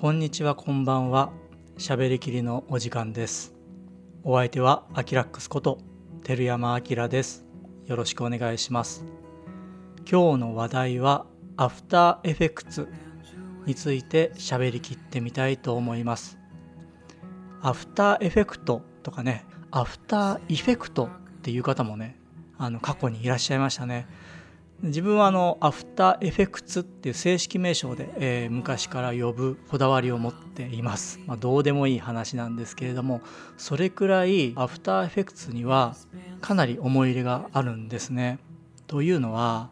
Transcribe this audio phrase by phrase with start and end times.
[0.00, 1.32] こんにちはこんばんは。
[1.76, 3.52] しゃべりきりのお時間です。
[4.22, 5.80] お相手はアキラックスこと
[6.22, 7.44] 照山明です。
[7.84, 9.04] よろしくお願いします。
[10.08, 11.26] 今日の話題は
[11.56, 12.88] アフターエフェクツ
[13.66, 16.38] について喋りきってみたいと思います。
[17.60, 22.20] アフターエフェクトとかねアフターイフェクトっていう方もね
[22.56, 24.06] あの過去にいらっしゃいましたね。
[24.82, 33.20] 自分はあのアフターエフェクツっていう正式名称で、えー、昔から呼ぶこだわりを持っています、まあ、どうでもいい話なんですけれども
[33.56, 35.96] それくらいアフターエフェクツには
[36.40, 38.38] かなり思い入れがあるんですね。
[38.86, 39.70] というのは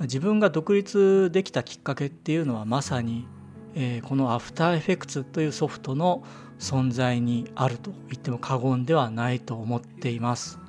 [0.00, 3.26] 自分が独立できたきっかけっていうのはまさに、
[3.74, 6.22] えー、このアフターエフェクツというソフトの
[6.60, 10.63] 存在にあると言っても過言ではないと思っています。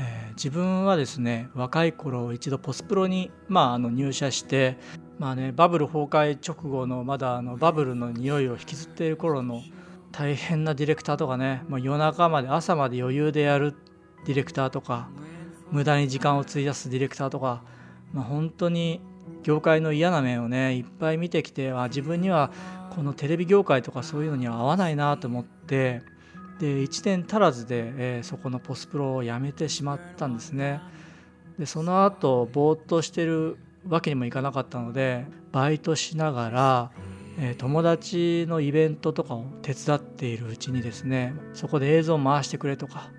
[0.00, 4.78] えー、自分はですね若い頃一度ポスプロに、まあ、あの入社して
[5.18, 9.60] まあねバブル崩壊直後のまだあのバブルの匂いを引きずっている頃の
[10.12, 13.74] 大変なディレクターとかね、まあ、夜中まで朝まで余裕でやる
[14.24, 15.08] ディレクターとか
[15.72, 17.64] 無駄に時間を費やすディレクターとか、
[18.12, 19.00] まあ、本当に
[19.42, 22.52] 業界の嫌な面をねいっぱい見てきてあ自分には
[22.90, 26.02] このテレビ業界とかそういうのには合わないなと思って
[26.58, 30.80] で1年足らずで、えー、そこのポスプロを辞めてしまったんですね
[31.58, 33.56] でその後ぼーっとしてる
[33.88, 36.90] わけにもいかなかったのでバイトしながら、
[37.38, 43.10] えー、友達のイベントとかを手伝っているうちにですねそこで映像を回してくれとか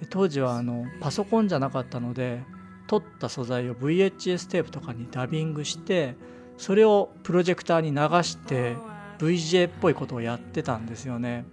[0.00, 2.42] で当時はあのパソコンじゃなかったので
[2.86, 6.16] 撮った素材を VHS テープとかにダビングして
[6.56, 8.76] それをプロジェクターに流して
[9.18, 11.44] VJ っぽいことをやってたんですよね。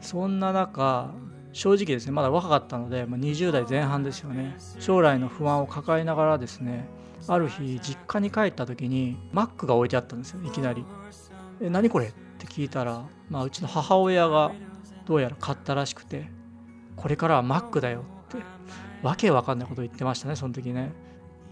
[0.00, 1.12] そんな中
[1.52, 4.54] 正直ですねまだ若かったので20代前半ですよね。
[4.78, 6.88] 将来の不安を抱えながらですね
[7.28, 10.84] ある日実家に帰った時に Mac が置いてあったんですよいきなり
[11.60, 14.52] 「え何これ?」って聞いたら、まあ、うちの母親が
[15.06, 16.30] どうやら買ったらしくて
[16.96, 18.38] 「これからは Mac だよ」って
[19.02, 20.92] わけわかんないこと言ってましたねその時ね。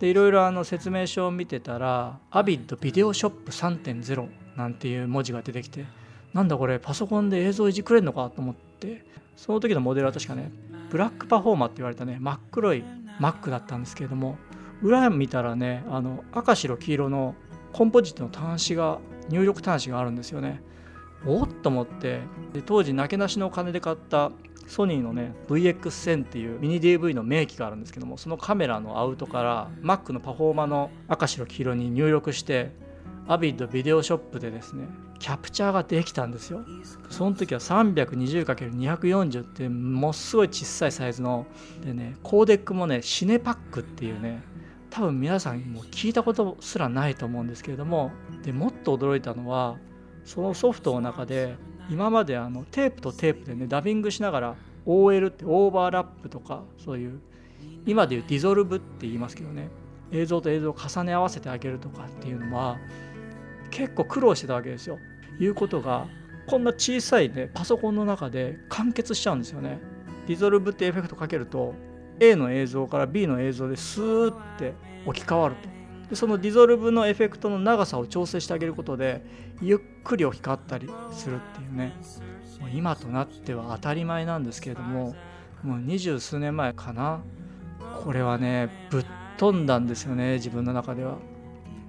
[0.00, 5.84] でいろいろあの説明書を見てたら「アビッドビデオショップ3.0」なんていう文字が出てきて
[6.34, 9.08] なんだこれパソコンで映像いじくれんのかと思って。
[9.38, 10.50] その時のモデルは確かね
[10.90, 12.82] ブラックパフォーマーって言われたね真っ黒い
[13.20, 14.36] Mac だったんですけれども
[14.82, 17.36] 裏見たらねあの赤白黄色の
[17.72, 20.62] コンポジットの端子が入力端子があるんですよね。
[21.26, 22.20] おっと思って
[22.52, 24.30] で当時なけなしのお金で買った
[24.66, 32.70] ソニーのね VX1000 っていうミニ DV の名機があるんですけどもそのカメラのアウトから Mac のパフォーマーの赤白黄色に入力して
[33.30, 36.64] アビッドビデオショップでですねキャプチャーができたんですよ。
[37.10, 41.46] その時は 320×240 ってものすごい小さいサイズの
[41.84, 44.42] でねコーデックもねシネパックっていうね
[44.88, 48.12] 多分皆さんも聞いたことすらないと思うんですけれども
[48.42, 49.76] でもっと驚いたのは
[50.24, 51.56] そのソフトの中で
[51.90, 54.56] 今まであのテープとテープでねダビングしながら
[54.86, 57.20] OL ってオーバーラップとかそういう
[57.86, 59.68] 今でいうディゾルブって言いますけどね
[60.12, 62.78] 映像と映像を重ね合わせてあげるとかっていうのは
[63.70, 64.98] 結構苦労してたわけですよ。
[65.38, 66.06] いうことが
[66.46, 69.78] こんな小さいねパソコンの中で完結しちゃうんですよね。
[70.26, 71.74] ディゾルブってエフェクトかけると
[72.20, 74.74] A の映像から B の映像でスーって
[75.06, 75.68] 置き換わると。
[76.10, 79.22] でそのディゾルブのエフェクトの長さを調整してあげることで
[79.60, 81.92] ゆっくり置き換わったりするっていうね
[82.60, 85.14] もう今となっては当たり前なんですけれども
[85.62, 87.20] もう二十数年前かな
[88.02, 91.18] これはねぶっ飛んだんですよね自分の中では。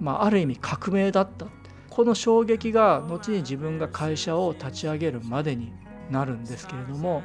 [0.00, 1.46] まあ、ある意味革命だった
[1.90, 5.72] この衝撃が後に自分が会社を立ち上げるまでに
[6.10, 7.22] なるんですけれども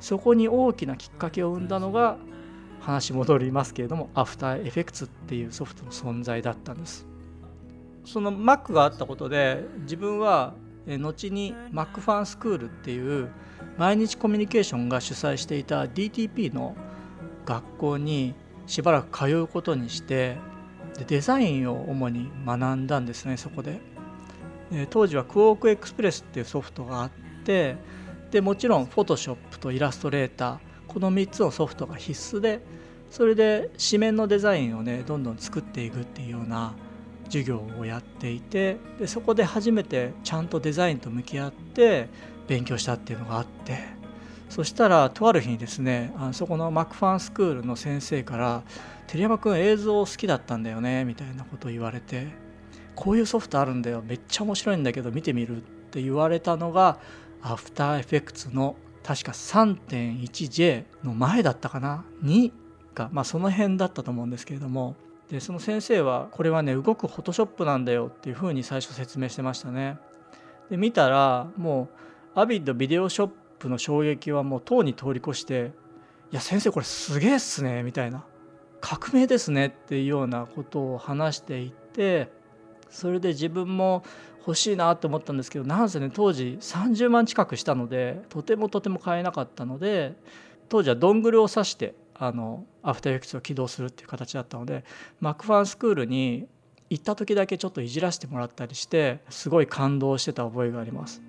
[0.00, 2.16] そこに大きなきっかけを生んだのが
[2.80, 7.06] 話戻りますけれどもアフターエフェクツっていうソフトの存在だったんです。
[8.04, 10.54] その Mac があったことで自分は
[10.86, 13.28] 後に Mac ファンスクールっていう
[13.76, 16.74] 毎日コミュニケーションが主催していた DTP の
[17.44, 18.34] 学校に
[18.66, 20.36] しばらく通うことにして
[20.98, 23.80] でデザインを主に学んだんですねそこで。
[24.70, 27.10] で当時はクォークエクスプレスっていうソフトがあっ
[27.44, 27.76] て
[28.30, 32.60] でもちろんフォトショップとイラストレーターこの3つのソフトが必須で
[33.10, 36.74] それで紙面のデザインをねどんどん作っていくっていうような
[37.24, 42.10] 授業をやっていてでそこで初めてちゃんとデザインと向き合って
[42.46, 43.97] 勉強したっていうのがあって。
[44.48, 48.62] そしたらとある日にですねあそこのマクファンスクールの先生から
[49.06, 52.28] 照山君映像好きだったんだよねみたいなことを言われて
[52.94, 54.02] こういうソフトあるんだよ。
[54.04, 56.98] めっちゃ面白いんだけど見てみるって言われたのが
[57.42, 58.74] アフターエフェクツの
[59.04, 62.52] 確か 3.1J の前だったかな？2
[62.94, 64.96] かまあその辺だったと思うんですけれども。
[65.30, 69.98] でその先生はこれはね動くフォトショップなんだよっていうふうに最初説明してましたね。
[70.70, 71.90] で見たらも
[72.34, 73.28] うアビッドビデオショッ
[73.58, 75.72] プの衝撃はもうとうに通り越して
[76.32, 78.24] 「いや先生これすげえっすね」みたいな
[78.80, 82.30] 「革命ですね」っていうようなことを話していて
[82.90, 84.02] それで自分も
[84.46, 90.14] 欲しいなと思ったんですけどなんせね当時30万近くしたのでとてもとても買えなかったので
[90.68, 94.84] 当時はドングルを挿してあのアフターエフェクツを起動するっていう形だったので
[95.20, 96.48] マクファンスクールに
[96.90, 101.22] 行った時だけちょっといじらせてもらったりしてすごい感動してた覚えがあります。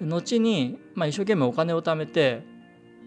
[0.00, 2.42] 後に、まあ、一生懸命お金を貯めて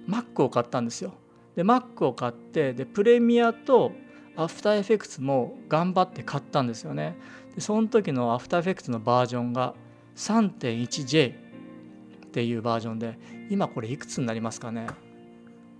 [0.07, 1.13] Mac を買ったんですよ。
[1.55, 3.91] で Mac を買ってでプレミアと
[4.35, 7.17] アフターエフェクツも頑張って買ったんですよね。
[7.55, 9.75] でその時のアフターエフェクツのバージョンが
[10.15, 13.17] 3.1J っていうバージョンで
[13.49, 14.87] 今これいくつになりますかね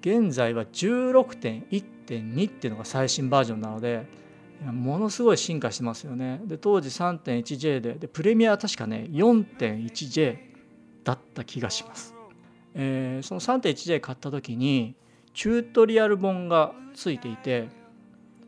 [0.02, 4.08] 現在は16.1.2っていうのが最新バージョンなので
[4.62, 6.42] ものすごい進化してますよね。
[6.44, 10.49] で当時 3.1J ででプレミアは確かね 4.1J
[11.04, 12.16] だった気がします。
[12.76, 14.96] えー、その 3.1J 買った時に
[15.34, 17.68] チュートリアル本がついていて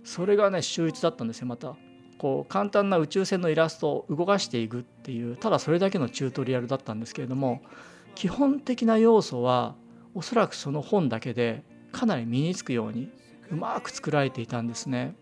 [0.03, 1.75] それがね秀逸だったんですよまた。
[2.18, 7.63] こう簡単な宇宙船のイラストを動かしていくっていうただそれだけのチュートリアルだったんですけれども
[8.13, 9.74] 基本的な要素は
[10.13, 13.09] おそらくその本だけでかなり身につくように
[13.50, 15.15] うまく作られていたんですね。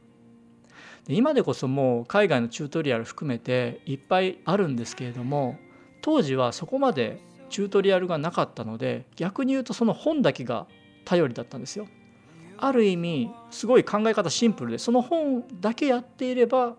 [1.07, 5.57] で今でこそもう海外のチュートリアル含めていっぱいあるんですけれども
[6.01, 7.19] 当時はそこまで
[7.49, 10.67] チュートリアルがなかったので逆に言うとその本だけが
[11.05, 11.87] 頼りだったんですよ。
[12.57, 16.75] ある意味すごい考え方シンプルでその本だけやっていれば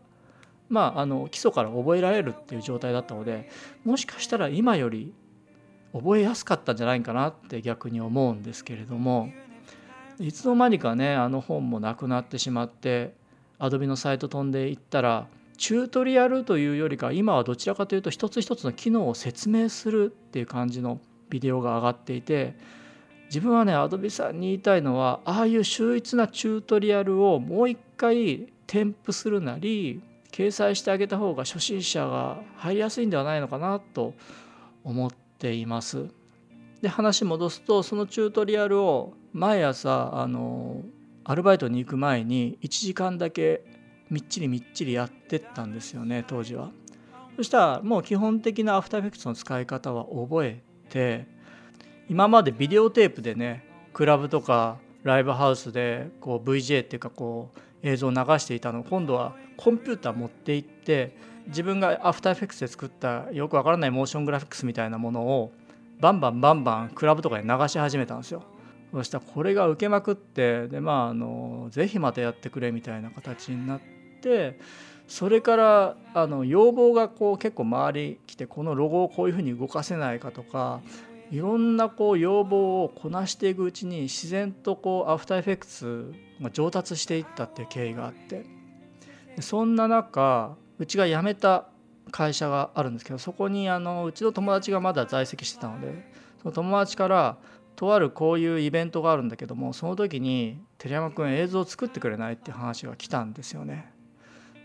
[0.69, 3.49] まああの基礎から覚えられるっていう状態だったので
[3.85, 5.15] もしかしたら今より
[5.93, 9.33] 覚えやすかったんじゃないかなって逆に思うんですけれども
[10.19, 13.15] いつの間にかねあの本もなくなってしまって
[13.59, 15.27] アドビのサイト飛んでいったら
[15.61, 22.55] チュートリアルというよりか今はどちらかというと一つ一つの機能を説明するっていう感じのビデオが上がっていて
[23.27, 30.03] 自分はねアドビさんに言いたいのはああいう秀逸なチュートリアルをもう一回添付するなり
[30.33, 34.15] 掲載してあげた方が初心者が入りやすいんではないのかなと
[34.83, 36.07] 思っています。
[36.81, 40.81] で話戻すとそのチュートリアルを毎朝あの
[41.25, 43.70] アルバイトに行く前に1時間だけ
[44.11, 46.71] みっちりみっちりやってったんですよね当時は。
[47.37, 51.27] そしたらもう基本的なアフターエフェクツの使い方は覚えて
[52.09, 53.65] 今までビデオテープでね
[53.95, 61.17] クラブとかライブハウスでこう VJ っていうかこう映像を流していたのを今度はコンピューター持って行って
[61.47, 65.53] 自分がアフターエフェクツで作ったよくわからないモーショングラフィックスみたいなものを
[66.01, 68.43] バンバンバンバンクラブとかで流し始めたんですよ。
[68.93, 74.00] そしたらこれが受けまくってでまああのぜひまたやってくれみたいな形になって
[75.09, 80.81] それからあの要望がこう結構周り来てこのロゴをこういうふうに動かせないかとか
[81.33, 88.47] いろんなこう要望をこなしていくうちに自然とこうアフターエフェクツが上達していったっていう経緯があって
[89.41, 91.67] そんな中うちが辞めた
[92.11, 96.11] 会社があるんですけどそこにあのうちの友達がまだ在籍してたので
[96.43, 97.37] その友達から
[97.77, 103.93] とあるこういうイベントがあるんだけどもその時に「照山君映像を作ってくれない?」って話が来たんですよね。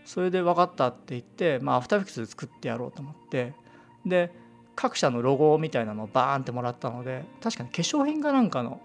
[0.06, 3.52] それで分かったって言って、まあ、アフターエフェクツで作ってやろうと思って
[4.06, 4.32] で
[4.76, 8.80] 各社のロゴみたいなのをバーンってもらったので確かに化粧品かなんかの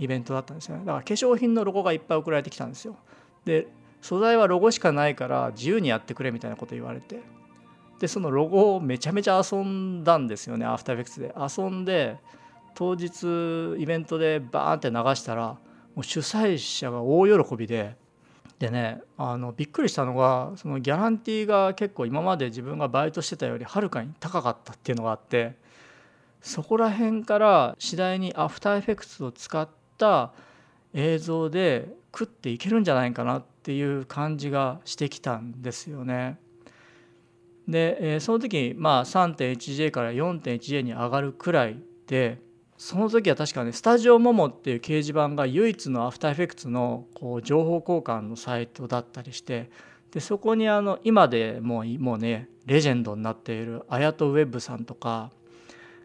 [0.00, 0.84] イベントだったんですよね。
[0.84, 2.96] だから化粧品のロゴがいっぱい送られてきたんですよ。
[3.44, 3.68] で
[4.00, 7.20] 素材はロゴしかないから自由にやってくれみたいなこと言われて
[7.98, 11.34] でそのロゴをめちゃめちゃ遊んだんですよねアフターエフェクツで。
[11.36, 12.16] 遊んで
[12.74, 15.58] 当日イベントでバーンって流したら
[15.94, 17.96] もう主催者が大喜びで
[18.58, 25.54] でねあのびっくりしたのがそのギャランティーが結構今まで自分がバイトしてたよりはるかに高かったっていうのがあって
[26.40, 30.32] そこら辺から次第にアフターエフェクツを使った
[30.94, 36.38] 映像で食っていけるんじゃないかなっていう感じがしてきたんですよね。
[37.68, 42.40] で、えその時まあ 3.1J から 4.1J に上がるくらいで
[42.78, 49.68] その時は確かねスタジオモモっていう掲示板が唯一のアフターエフェクツのこう情報交換のサイトだったりして
[50.12, 55.32] でそこにあの今でもうもうねレジェンドになっているアヤトウェブさんとか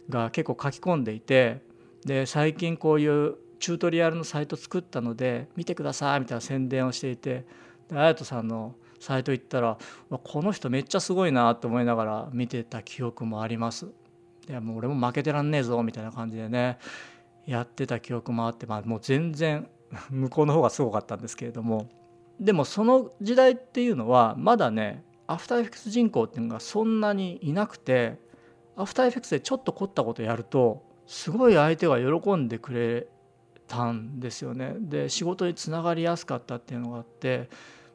[0.09, 1.61] が結構書き込んでいて
[2.05, 7.45] で最近こういうチュートリアルのサイト作ったので見てくださいみたいな宣伝をしていて
[7.87, 9.77] でアヤトさんのサイト行ったら
[10.09, 13.87] この人めっちゃすごいなと思いながら見てた記憶もあります。
[14.49, 16.77] いやもう俺も負けてらんねえぞみたいな感じでね
[17.45, 19.67] やってた記憶もあって、まあ、もう全然
[20.09, 21.89] 向こうの方がすごかったんですけれども
[22.39, 28.17] でもその時代っていうのはまだねアフターエフェクス人口っていうのがそんなにいなくて
[28.75, 33.07] アフターエフェクツでちょっと凝ったことやるとすごい相手が喜んでくれ
[33.67, 34.75] たんですよね。
[34.79, 37.49] で仕事につながりやすかったっていうのがあって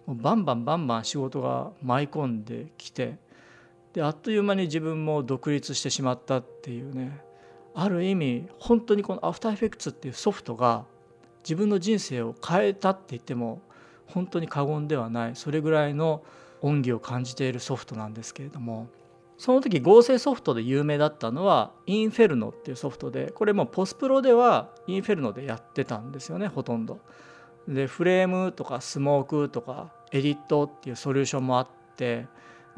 [0.07, 3.19] もうバンバンバンバン仕事が舞い込んできて
[3.99, 7.21] であっという間に自分も独立してしまったっていうね。
[7.75, 10.85] ある意味本当にこのアフターエフェクツっていうソフトが
[11.43, 13.61] 自分の人生を変えたって言っても
[14.07, 15.35] 本当に過言ではない。
[15.35, 16.23] それぐらいの
[16.61, 18.87] 恩義を感じているソフトなんですけれども。
[19.37, 27.01] その時合成ソフトで有名だったのはインフェルノっていうソフトでこれもポスプロではインフェルノでやってたんですよねほとんど。
[27.67, 32.29] でフレームとかスモークとかエディットっていうソリューションもあって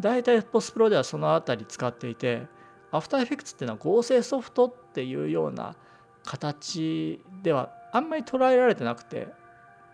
[0.00, 2.46] 大体ポスプロではその辺り使っていて
[2.90, 5.76] アフターエフェクツっていうのは合成ソフトっていうような
[6.24, 9.28] 形ではあんまり捉えられてなくて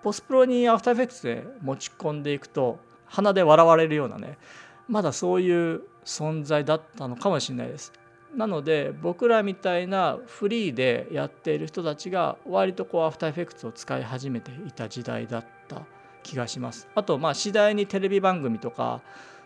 [0.02, 4.38] ポスプロにアフターエフェクツで持ち込んでいくと鼻で笑われるようなね
[4.88, 7.92] まだそういう存在だったのかもしれないです。
[8.34, 15.82] なので僕らみたいなフリーでやっている人たちが割とこうアフターエフェクツを使い始めていた時代だった
[16.22, 16.86] 気がします。
[16.94, 19.00] あとまあ次第にテレビ番組とか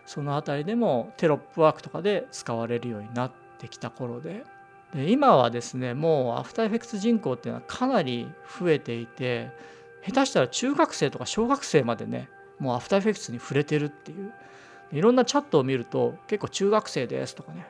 [0.05, 4.43] その辺りでもテロップワークとかで使われるようになってきた頃で。
[4.93, 8.27] で今はですねもうアフターエフェクツ人口っていうのはかなり
[8.59, 9.49] 増えていて
[10.05, 12.29] 下手したら中学生とか小学生までね
[12.59, 14.33] もうアフターエフェクツに触れてるっていう。
[14.91, 17.65] いろんなチャットを見ると結構中学生ですとかね。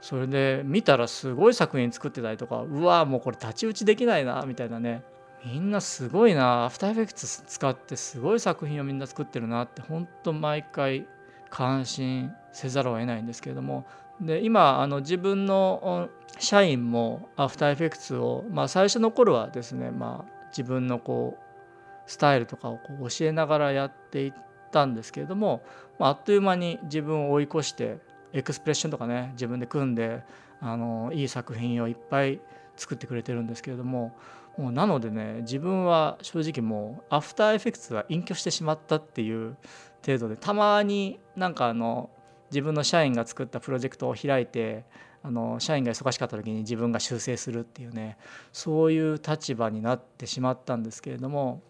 [0.00, 5.02] それで見たらすごい作品作ってたりとかうわもうこれ太刀打ちできないなみたいなね。
[5.44, 11.06] みんなすごいなアフターエフェクツ使ってすごい作品をみんな作ってるなってほんと毎回
[11.50, 13.86] 感心せざるを得ないんですけれども。
[14.20, 24.32] で今あの自分の社員もアフターエフェクツを、まあ、最初の頃はですね、まあ、自分のこうスタイルとかをこう教えながらやっていっ
[24.72, 25.62] たんですけれども、
[25.98, 27.98] まあ、あっという間に自分を追い越して
[28.32, 30.22] エクスプレッションとかね自分で組んで
[30.60, 32.40] あのいい作品をいっぱい
[32.76, 34.16] 作ってくれてるんですけれども
[34.56, 39.56] もうなのでね自分は正直もうアフターエフェクツは隠居してしまったっていう
[40.04, 42.10] 程度でたまになんかあの
[42.50, 44.84] 自分の社員が作ったプロジェクトを開いて
[45.22, 48.16] あの社員が忙しかった時に自分が修正するっていうね
[48.52, 51.62] そういう立場になってしまったんですけれども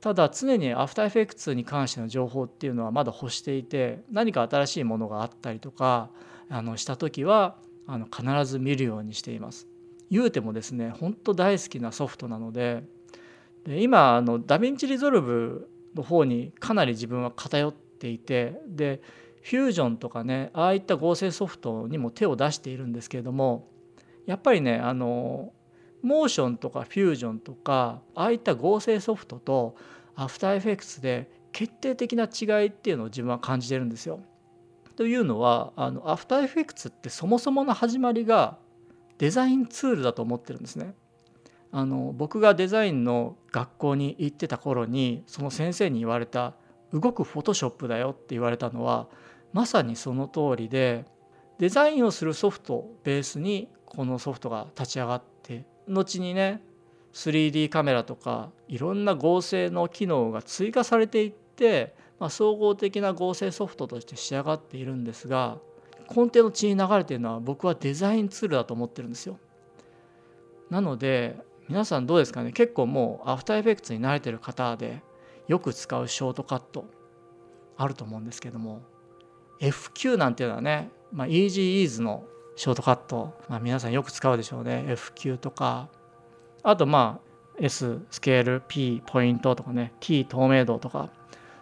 [0.00, 6.10] ただ常にアフターエフェクツに関しての情報っていうのはまだ欲していて何か新しいものがあったりとか
[6.48, 7.56] あのした時は
[7.86, 9.66] あの必ず見るようにしています。
[10.10, 12.84] 言うてもですね本当大好きなソフトなので
[13.64, 15.68] で今あのダヴィンチリゾルブ
[15.98, 19.02] の方にかなり自分は偏っていてで
[19.42, 23.68] フュージョンとかねああいった合成ソフトにも手を出しているんですけれども
[24.26, 25.52] やっぱりねあの
[26.02, 29.76] モーションとかフュージョンとかああいった合成ソフトと
[30.14, 34.20] アフターエフェクツで決定的な違いっていうのを自分は感じてるんですよ。
[34.96, 38.58] というのはあのアフターエフェクツってそもそもの始まりが
[39.18, 40.94] デザインツールだと思ってるんですね。
[41.70, 46.54] あの僕がデザインの学校に行ってた頃にその先生に言われた
[46.92, 49.08] 「動くフォトショップだよ」って言われたのは
[49.52, 51.04] まさにその通りで
[51.58, 56.62] デザインをするソフトをベースにこのソフトが立ち上がって後にね
[57.12, 65.58] 3D カメラとかいろんな合成の機能が追加されていって、まあ、総合的な合成ソフトとして仕上がっているんですが
[66.08, 69.38] 根底の血に流れているのは僕はデザインツールだと思ってるんですよ。
[70.70, 71.36] なので
[71.68, 72.52] 皆さんどうですかね？
[72.52, 75.02] 結構もうアフターエフェクツに慣れてる方で
[75.48, 76.86] よく使うショートカット
[77.76, 78.82] あると思うんですけども。
[79.60, 84.84] FQ なんていうのはね、まあ、Easy Ease のショートカット、まあ、皆さんよく使うでしょうね。
[84.88, 85.88] FQ とか。
[86.62, 87.28] あとまあ
[87.60, 89.92] S スケール P ポイントとかね。
[90.00, 91.10] T 透明度とか。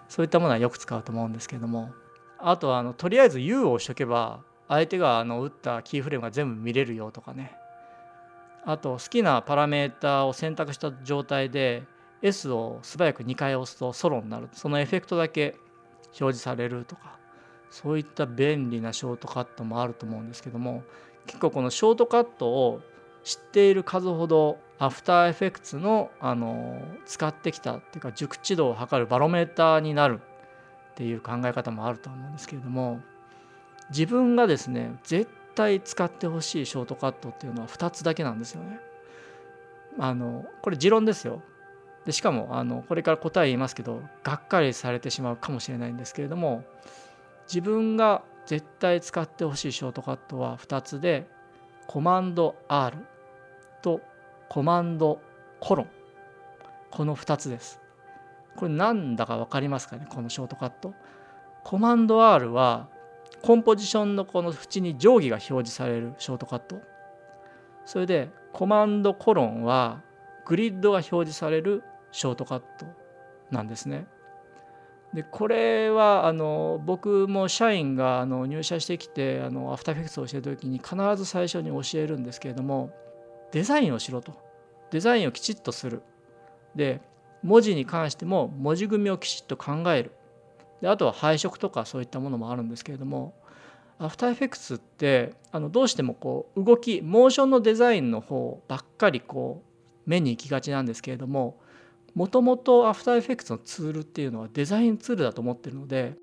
[0.09, 1.91] そういったものはよく使うと思うんですけども。
[2.39, 7.57] あとはあのとりあえず U を押しとけば相手があの打ったキーフレームが全部見れるよとかね。
[8.67, 11.85] あと好きなパラメーターを選択した状態で
[12.21, 14.49] S を素早く2回押すとソロになる。
[14.53, 15.55] そのエフェクトだけ
[16.09, 17.19] 表示されるとか
[17.71, 20.83] そういった便利なショートカットもあると思うんですけども
[21.27, 22.81] 結構このショートカットを
[23.23, 30.21] 知っている数ほどアフターエフェクツのあの使ってきたっていうか熟知度を測るバロメーターになる
[30.93, 33.01] っていう考え方もあると思うんですけれども
[33.91, 38.79] 自分がですね絶対使ってほしいショートカットっていうのは2つだけなんですよね。
[39.99, 41.43] あのこれ持論ですよ。
[42.05, 46.65] でしかもあのこれから答え言いますけどがっかりされてしまうかもしれないんですけれども
[47.49, 51.29] 自分が絶対使ってほしいショートカットは2つで
[51.89, 52.97] コマンド R
[53.83, 54.01] と
[54.49, 55.21] コマンド
[55.59, 55.89] コロン
[56.93, 57.81] この2つです
[58.55, 60.95] これ何だか分かりますかねこのショートカット
[61.65, 62.89] コマンド R は
[63.43, 66.81] コンポジションのこの縁に定規が表示されるショートカット。
[67.85, 70.03] それでコマンドコロンは
[70.45, 72.87] グリッドが表示されるショートカット
[73.51, 74.07] なんですね。
[75.15, 82.91] でこれはあの僕も社員があの入社してきてあのアフターフェクツを教える時に必ず最初に教えるんですけれども
[83.53, 84.33] デザインをしろと。
[84.91, 86.03] デザインをきちっとする。
[86.75, 87.01] で
[87.43, 90.13] 文字に関しても文字組みをきちっと考える。
[90.81, 93.35] であとは配色とかそういったものもあるんですけれども
[93.99, 101.59] アフターエフェクツってあのどうしてもこう動きモーションのデザインの方ばっかりこう目に行きがちなんですけれども
[102.15, 106.15] もともとアフターエフェクツのツールっていうのはデザインツールだと思ってるので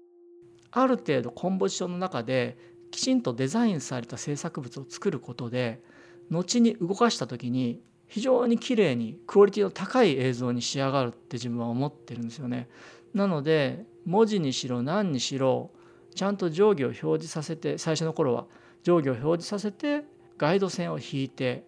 [0.72, 2.58] ある程度コンポジションの中で
[2.92, 5.82] きちんとデザインされた制作物を作ることで
[6.30, 7.82] 後に動かした時に
[8.14, 12.70] 非常に綺麗にクオリティの高い映像に仕上がるって自分は思ってるんですよね。
[13.12, 15.72] なので文字にしろ何にしろ
[16.14, 18.46] ちゃんと定規を表示させて最初の頃は
[18.84, 20.06] 定規を表示させて
[20.38, 21.64] ガイド線を引いて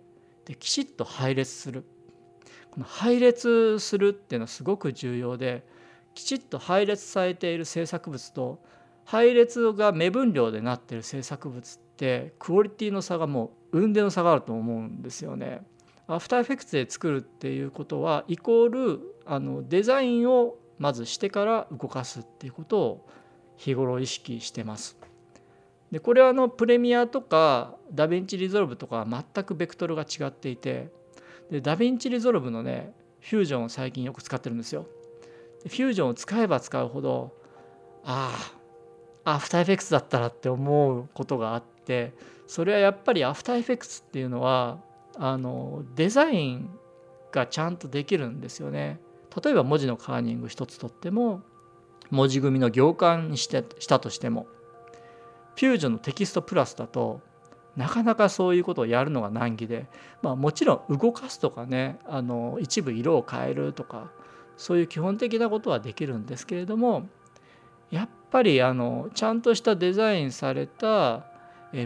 [0.46, 1.84] できちっと配列する
[2.70, 5.66] この配列するっていうのはすごく重要で
[6.14, 8.60] きちっと配列されている制作物と
[9.04, 15.66] 配列が目分量でなっている制作物ってクオリティの差がもう雲泥の差があると思うんですよね。
[16.08, 23.10] アフターエフェクツで作るっていうことはイコールあのデザインをまずしてから動かすっていうことを
[23.58, 24.98] 日頃意識してます。
[25.92, 30.90] でこれはあのプレミアとかダヴィンチリゾルブとかは全くベクトルが違っていて
[31.50, 34.86] でダヴィンチリゾルブのねフュージョンを最近よく使ってるんですよ。
[35.64, 37.36] フュージョンを使えば使うほど
[38.04, 38.38] あ
[39.24, 42.14] あアフターエフェクツだったらって思うことがあって
[42.46, 44.80] それはやっぱりアフターエフェクツっていうのは
[45.18, 46.70] あのデザイン
[47.32, 49.00] がちゃんとできるんですよね。
[49.44, 51.42] 例えば文字のカーニング一つとっても
[52.10, 54.48] 文字組みの行間にしてしたとしても
[55.56, 57.22] フュージョンのテキストプラスだと
[57.76, 59.88] なかなかそういうことをやるのが難儀で、
[60.22, 64.12] まあ、もちろん動かすとかねあの一部色を変えるとか
[64.58, 67.08] そういう基本的なことはできるんですけれども
[67.92, 71.26] やっぱりあのちゃんとしたデザインされた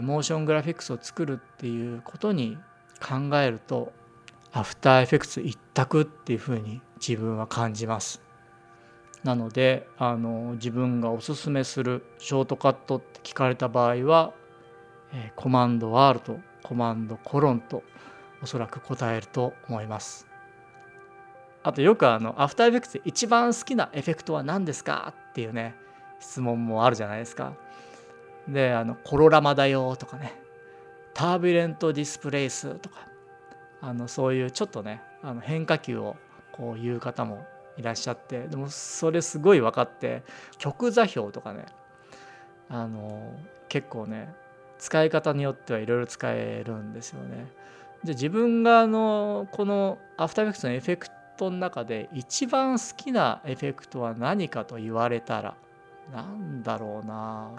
[0.02, 2.56] モーショングラフィックスを作るっていうことに
[3.00, 3.92] 考えると
[4.52, 8.20] アフターエフェクツ一択っていうふうに自分は感じます。
[9.24, 14.32] なのであの自分がおすすめするショートカットって聞かれた場合は、
[15.12, 17.82] えコマンド R とコマンドコロンと
[18.42, 20.26] おそらく答えると思います。
[21.62, 25.74] あとよくあのアフターエフェクツで一番好きなエフェクトは何ですかっていうね
[26.18, 27.52] 質問もあるじゃないですか。
[28.48, 30.39] であのコロラマだよとかね
[31.20, 33.06] タービレントディスプレイスとか
[33.82, 36.16] あのそういうちょっとねあの変化球を
[36.50, 40.22] こう言う方もいらっしゃってでもそれすごい分かって
[40.56, 41.66] 曲座標とかね
[42.70, 43.34] あの
[43.68, 44.32] 結構ね
[44.78, 47.52] 使い方によってはいろいろ使えるんですよね。
[48.02, 55.54] じゃ自分があのこのアフターエフェクトのエフェクトの中で一番好きなエフェクトは何かと言われたら
[56.14, 57.50] 何だろうな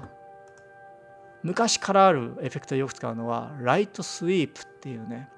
[1.43, 5.30] 昔からあるエフェクトでよく使うのはライトスイープっていうね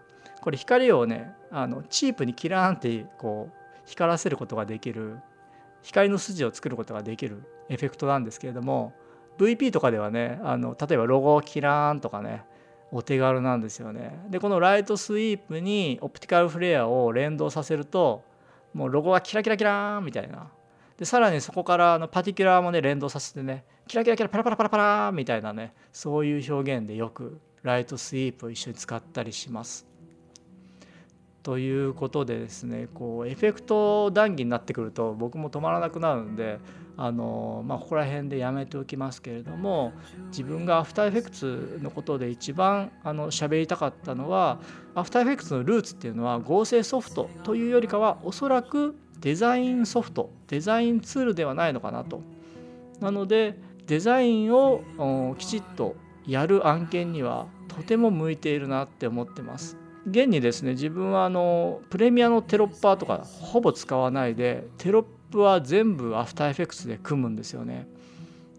[0.41, 3.53] これ光をねあのチープにキラーンってこう
[3.85, 5.17] 光らせることができる
[5.81, 8.93] 光の筋を作ることができるエフェクトなんですけれども
[9.37, 12.43] VP とかではねあの例えばロゴをキラーンとかね
[12.91, 14.23] お手軽なんですよね。
[14.29, 18.23] でこのライトスイープにオプティカルフレアを連動させると
[18.73, 20.47] もうロゴがキラキラキラーンみたいな
[20.97, 29.85] でさらにそこからあのパティキュラーもね連動させてねキラキラキラパラパラパラパラみたいなねそういう表現でよくライトスイープを一緒に使ったりします。
[31.43, 36.57] ということでですねこうエフェクト談義になってくると僕も止まらなくなるんで
[36.95, 39.91] あの、まあ、ここら辺でやめておきますけれども
[40.27, 44.61] 自分がアフターエフェクツのことで一番あの喋りたかったのは
[44.95, 52.21] アフターエフェクツのルーツっていうのは合成ソフトというよりかはおそらくデザインソフトデザインツールではないのかなと。
[53.01, 59.77] なのでデザインをきちっとやる案件にはとても向いているなって思ってます。
[60.07, 67.87] 現にですね自分はあのプレミアのテロッパーとかほぼ使わないでテロップは全部アフターエフェクツで組むんですよね。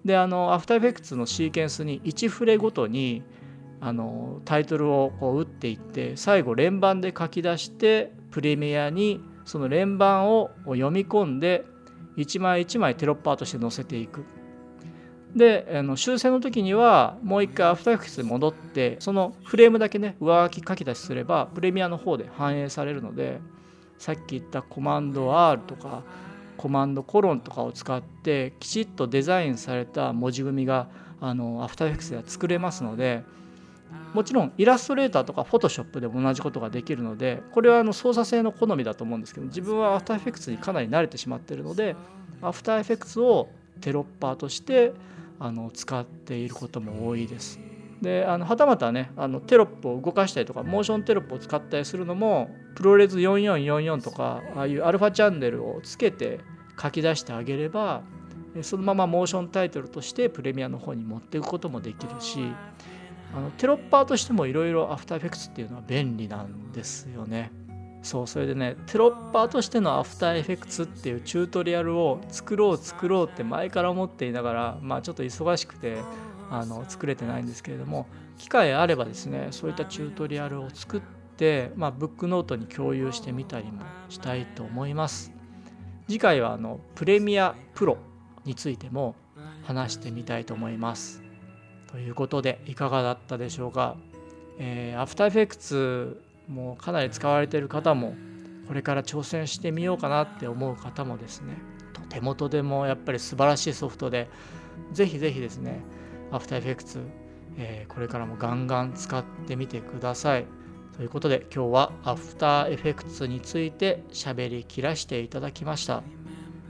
[0.05, 3.23] であのアフターエフェクツのシーケンスに1フレごとに
[3.81, 11.65] あのタイトルをこう打っていって最後連番で書き出してプレミアにその連番を読み込んで
[12.17, 14.25] 一枚一枚テロッパーとして載せていく
[15.35, 23.41] であの修正の時にはもう一回アフターエフェクツに戻ってそのフレームだけね上書き書き出しすればプレミアの方で反映されるので
[23.99, 26.03] さっき言ったコマンド R とか
[26.57, 30.89] コマンドコロンとかを使ってきちっとデザインされた文字組みが
[31.21, 33.25] あのアフターエフェクツでは作れますので
[34.13, 41.97] もちろんイラストレーターとかフォトショップでも同じことができるのでこれはあの操作性の好みだと思うんですけど自分はアフターエフェクツにかなり慣れてしまってるので
[42.41, 43.49] アフターエフェクツを
[43.81, 44.93] テロッパーとして
[45.39, 47.61] あの使っていることも多いです。
[48.01, 56.41] であのはたまたねあのテロップを動かしたりとかモーションテロップを使ったりするのも ProRes 4444とかああいうアルファチャンネルをつけて
[56.81, 58.03] 書き出してあげれば
[58.63, 62.53] そのままモーションタイトルとしてプレミアの方に持っていくこともできるし
[63.35, 67.64] あのテロッパーとしてもいろいろアフターフェクツっていうのは便利なんですよね。
[68.05, 75.97] そうそれでねテロッパーとしてのアフターエフェクツっていうチュートリアルを作ろう作ろうって前から思っていながらまあちょっと忙しくて
[76.51, 81.01] あの作れてないんですけれども機会あればですねそういったチュートリアルを作っ
[81.37, 85.33] て、まあ、ブックノートに共有してみたりもしたいと思います。
[86.07, 87.97] 次回はあのプレミアプロ
[88.45, 89.15] についても
[89.63, 91.23] 話してみたいと思います。
[91.91, 93.97] ということでいかがだったでしょうか、
[94.59, 98.15] えー、アフターエフェクツもうかなり使われている方も
[98.69, 101.57] これから挑戦してみようかなって思う方もですね
[101.93, 104.29] とてもとてもやっぱり素晴らしいソフトで
[104.93, 105.81] ぜひぜひですね
[106.31, 107.01] アフターエフェクツ、
[107.57, 110.47] えー、これからもガンガン使ってみてください。
[110.97, 116.03] ということで今日はアフターエフェクツについて喋りきらしていただきました。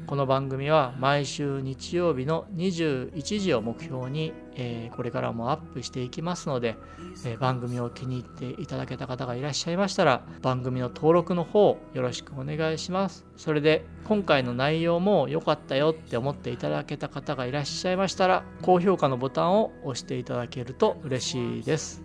[0.06, 6.76] この番組は毎週日曜日の21時を目標に、えー、これからもアップしていきますので、
[7.24, 13.24] えー、番組を気に入っていただけた方がいらっしゃいましたら番組の登録の方よろしくお願いします。
[13.36, 22.02] それで今回の内容も良かったよって思っていただけた方がいらっしゃいましたら高評価のボタンを押していただけると嬉しいです。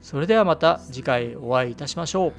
[0.00, 2.32] それではまた次回お会いいたしましょう